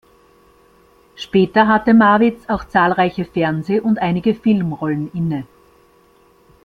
[1.15, 5.45] Später hatte Marwitz auch zahlreiche Fernseh- und einige Filmrollen inne.